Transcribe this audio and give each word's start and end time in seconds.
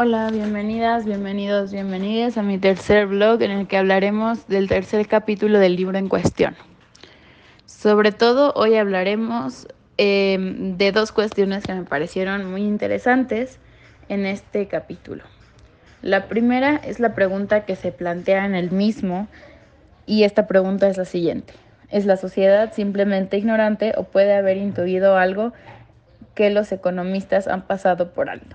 Hola, 0.00 0.30
bienvenidas, 0.30 1.04
bienvenidos, 1.04 1.72
bienvenidas 1.72 2.38
a 2.38 2.44
mi 2.44 2.56
tercer 2.56 3.08
blog 3.08 3.42
en 3.42 3.50
el 3.50 3.66
que 3.66 3.76
hablaremos 3.76 4.46
del 4.46 4.68
tercer 4.68 5.08
capítulo 5.08 5.58
del 5.58 5.74
libro 5.74 5.98
en 5.98 6.08
cuestión. 6.08 6.54
Sobre 7.66 8.12
todo 8.12 8.52
hoy 8.54 8.76
hablaremos 8.76 9.66
em, 9.96 10.76
de 10.76 10.92
dos 10.92 11.10
cuestiones 11.10 11.64
que 11.64 11.74
me 11.74 11.82
parecieron 11.82 12.48
muy 12.48 12.62
interesantes 12.62 13.58
en 14.08 14.24
este 14.24 14.68
capítulo. 14.68 15.24
La 16.00 16.28
primera 16.28 16.76
es 16.76 17.00
la 17.00 17.16
pregunta 17.16 17.64
que 17.64 17.74
se 17.74 17.90
plantea 17.90 18.46
en 18.46 18.54
el 18.54 18.70
mismo 18.70 19.26
y 20.06 20.22
esta 20.22 20.46
pregunta 20.46 20.86
es 20.86 20.96
la 20.96 21.06
siguiente. 21.06 21.54
¿Es 21.90 22.06
la 22.06 22.16
sociedad 22.16 22.72
simplemente 22.72 23.36
ignorante 23.36 23.94
o 23.96 24.04
puede 24.04 24.36
haber 24.36 24.58
intuido 24.58 25.16
algo 25.16 25.52
que 26.36 26.50
los 26.50 26.70
economistas 26.70 27.48
han 27.48 27.62
pasado 27.62 28.12
por 28.12 28.30
alto? 28.30 28.54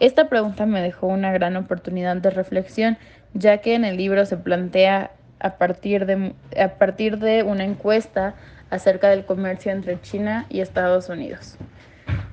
Esta 0.00 0.28
pregunta 0.28 0.64
me 0.64 0.80
dejó 0.80 1.08
una 1.08 1.32
gran 1.32 1.56
oportunidad 1.56 2.16
de 2.16 2.30
reflexión, 2.30 2.98
ya 3.34 3.58
que 3.58 3.74
en 3.74 3.84
el 3.84 3.96
libro 3.96 4.24
se 4.26 4.36
plantea 4.36 5.10
a 5.40 5.56
partir 5.56 6.06
de, 6.06 6.34
a 6.60 6.68
partir 6.74 7.18
de 7.18 7.42
una 7.42 7.64
encuesta 7.64 8.34
acerca 8.70 9.08
del 9.08 9.24
comercio 9.24 9.72
entre 9.72 10.00
China 10.00 10.46
y 10.50 10.60
Estados 10.60 11.08
Unidos. 11.08 11.56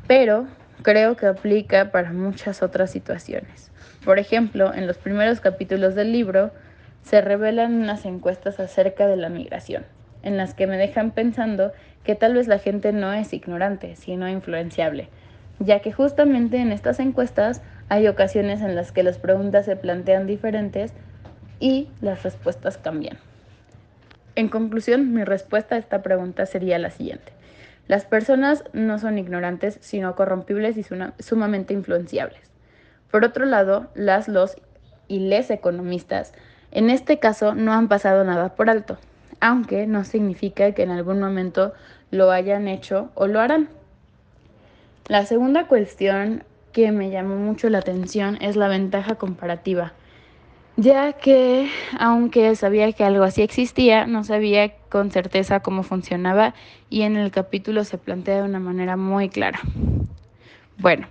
Pero 0.07 0.45
creo 0.84 1.16
que 1.16 1.26
aplica 1.26 1.91
para 1.91 2.13
muchas 2.13 2.62
otras 2.62 2.91
situaciones. 2.91 3.71
Por 4.04 4.20
ejemplo, 4.20 4.71
en 4.71 4.85
los 4.85 4.99
primeros 4.99 5.40
capítulos 5.40 5.95
del 5.95 6.12
libro 6.12 6.52
se 7.02 7.21
revelan 7.21 7.73
unas 7.73 8.05
encuestas 8.05 8.59
acerca 8.59 9.07
de 9.07 9.18
la 9.18 9.29
migración, 9.29 9.85
en 10.21 10.38
las 10.38 10.54
que 10.54 10.68
me 10.68 10.77
dejan 10.77 11.09
pensando 11.09 11.71
que 12.04 12.13
tal 12.13 12.35
vez 12.35 12.48
la 12.48 12.59
gente 12.59 12.93
no 12.93 13.12
es 13.12 13.34
ignorante, 13.34 13.95
sino 13.95 14.29
influenciable 14.29 15.09
ya 15.59 15.80
que 15.80 15.91
justamente 15.91 16.58
en 16.58 16.72
estas 16.72 17.00
encuestas 17.00 17.62
hay 17.90 18.08
ocasiones 18.08 18.62
en 18.62 18.76
las 18.76 18.91
que 18.91 19.04
las 19.04 19.18
preguntas 19.18 19.66
se 19.66 19.76
plantean 19.76 20.27
diferentes 20.27 20.94
y 21.60 21.90
las 22.02 22.24
respuestas 22.24 22.77
cambian. 22.77 23.18
En 24.35 24.49
conclusión, 24.49 25.13
mi 25.13 25.24
respuesta 25.24 25.76
a 25.76 25.77
esta 25.77 26.02
pregunta 26.02 26.46
sería 26.46 26.77
la 26.77 26.90
siguiente. 26.90 27.32
Las 27.88 28.05
personas 28.05 28.63
no 28.74 28.99
son 28.99 29.18
ignorantes, 29.18 29.77
sino 29.82 30.16
corrompibles 30.16 30.76
y 30.77 30.85
sumamente 31.20 31.74
influenciables. 31.74 32.41
Por 33.12 33.24
otro 33.24 33.46
lado, 33.46 33.88
las, 33.94 34.27
los 34.27 34.57
y 35.07 35.20
les 35.20 35.51
economistas, 35.51 36.34
en 36.72 36.90
este 36.90 37.20
caso, 37.20 37.54
no 37.54 37.74
han 37.74 37.88
pasado 37.88 38.24
nada 38.24 38.55
por 38.55 38.70
alto, 38.70 38.98
aunque 39.40 39.88
no 39.88 40.04
significa 40.04 40.72
que 40.74 40.84
en 40.84 40.91
algún 40.91 41.20
momento 41.20 41.74
lo 42.12 42.32
hayan 42.32 42.68
hecho 42.68 43.12
o 43.13 43.27
lo 43.27 43.40
harán. 43.40 43.70
La 45.07 45.23
segunda 45.27 45.67
cuestión 45.67 46.43
que 46.73 46.91
me 46.91 47.11
llamó 47.11 47.35
mucho 47.35 47.70
la 47.70 47.77
atención 47.77 48.39
es 48.41 48.55
la 48.55 48.67
ventaja 48.67 49.13
comparativa, 49.15 49.93
ya 50.77 51.13
que 51.13 51.70
aunque 51.99 52.55
sabía 52.55 52.91
que 52.91 53.03
algo 53.03 53.23
así 53.23 53.43
existía, 53.43 54.07
no 54.07 54.23
sabía 54.23 54.76
con 54.89 55.11
certeza 55.11 55.59
cómo 55.59 55.83
funcionaba 55.83 56.55
y 56.89 57.03
en 57.03 57.17
el 57.17 57.29
capítulo 57.29 57.83
se 57.83 57.99
plantea 57.99 58.37
de 58.37 58.49
una 58.49 58.59
manera 58.59 58.98
muy 58.98 59.29
clara. 59.29 59.59
Bueno, 60.79 61.05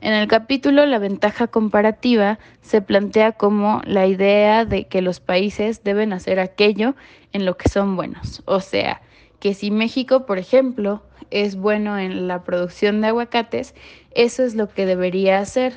en 0.00 0.12
el 0.12 0.26
capítulo 0.26 0.84
la 0.84 0.98
ventaja 0.98 1.46
comparativa 1.46 2.40
se 2.62 2.82
plantea 2.82 3.30
como 3.30 3.80
la 3.84 4.08
idea 4.08 4.64
de 4.64 4.88
que 4.88 5.02
los 5.02 5.20
países 5.20 5.84
deben 5.84 6.12
hacer 6.12 6.40
aquello 6.40 6.96
en 7.32 7.46
lo 7.46 7.56
que 7.56 7.68
son 7.68 7.94
buenos, 7.94 8.42
o 8.44 8.58
sea, 8.58 9.02
que 9.38 9.54
si 9.54 9.70
México, 9.70 10.26
por 10.26 10.38
ejemplo, 10.38 11.04
es 11.30 11.56
bueno 11.56 11.98
en 11.98 12.28
la 12.28 12.42
producción 12.42 13.00
de 13.00 13.08
aguacates, 13.08 13.74
eso 14.14 14.44
es 14.44 14.54
lo 14.54 14.68
que 14.68 14.86
debería 14.86 15.38
hacer. 15.38 15.74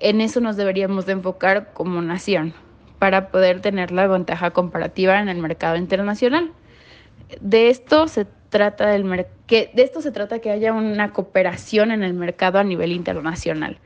En 0.00 0.20
eso 0.20 0.40
nos 0.40 0.56
deberíamos 0.56 1.06
de 1.06 1.12
enfocar 1.12 1.72
como 1.72 2.02
nación 2.02 2.54
para 2.98 3.30
poder 3.30 3.60
tener 3.60 3.90
la 3.90 4.06
ventaja 4.06 4.50
comparativa 4.50 5.20
en 5.20 5.28
el 5.28 5.38
mercado 5.38 5.76
internacional. 5.76 6.52
De 7.40 7.70
esto 7.70 8.08
se 8.08 8.26
trata 8.50 8.88
del 8.88 9.26
que 9.46 9.70
de 9.74 9.82
esto 9.82 10.00
se 10.00 10.12
trata 10.12 10.38
que 10.38 10.50
haya 10.50 10.72
una 10.72 11.12
cooperación 11.12 11.90
en 11.90 12.02
el 12.02 12.14
mercado 12.14 12.58
a 12.58 12.64
nivel 12.64 12.92
internacional, 12.92 13.78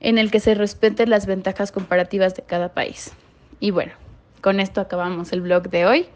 en 0.00 0.18
el 0.18 0.30
que 0.30 0.40
se 0.40 0.54
respeten 0.54 1.10
las 1.10 1.26
ventajas 1.26 1.72
comparativas 1.72 2.34
de 2.34 2.42
cada 2.42 2.72
país. 2.72 3.12
Y 3.60 3.70
bueno, 3.70 3.92
con 4.40 4.60
esto 4.60 4.80
acabamos 4.80 5.32
el 5.32 5.40
blog 5.40 5.68
de 5.70 5.86
hoy 5.86 6.06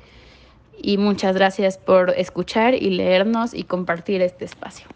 y 0.81 0.99
muchas 0.99 1.35
gracias 1.35 1.79
por 1.79 2.11
escuchar 2.11 2.75
y 2.75 2.91
leernos 2.91 3.55
y 3.55 3.65
compartir 3.65 4.23
este 4.23 4.45
espacio. 4.45 4.87